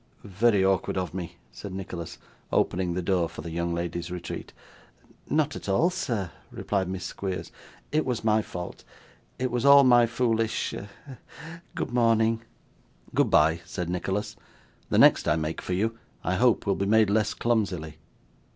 'Very 0.23 0.65
awkward 0.65 0.97
of 0.97 1.13
me,' 1.13 1.35
said 1.51 1.75
Nicholas, 1.75 2.17
opening 2.51 2.95
the 2.95 3.03
door 3.03 3.29
for 3.29 3.43
the 3.43 3.51
young 3.51 3.71
lady's 3.71 4.09
retreat. 4.09 4.51
'Not 5.29 5.55
at 5.55 5.69
all, 5.69 5.91
sir,' 5.91 6.31
replied 6.49 6.87
Miss 6.89 7.03
Squeers; 7.05 7.51
'it 7.91 8.03
was 8.03 8.23
my 8.23 8.41
fault. 8.41 8.83
It 9.37 9.51
was 9.51 9.63
all 9.63 9.83
my 9.83 10.07
foolish 10.07 10.73
a 10.73 10.89
a 11.07 11.19
good 11.75 11.91
morning!' 11.91 12.41
'Goodbye,' 13.13 13.61
said 13.63 13.91
Nicholas. 13.91 14.35
'The 14.89 14.97
next 14.97 15.27
I 15.27 15.35
make 15.35 15.61
for 15.61 15.73
you, 15.73 15.95
I 16.23 16.33
hope 16.33 16.65
will 16.65 16.73
be 16.73 16.87
made 16.87 17.11
less 17.11 17.35
clumsily. 17.35 17.97